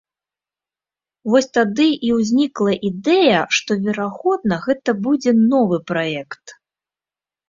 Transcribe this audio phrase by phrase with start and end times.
[1.33, 6.55] Вось тады і ўзнікла ідэя, што, верагодна, гэта будзе новы праект.